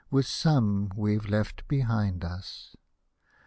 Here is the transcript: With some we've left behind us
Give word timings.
With 0.09 0.25
some 0.25 0.91
we've 0.95 1.27
left 1.29 1.67
behind 1.67 2.25
us 2.25 2.75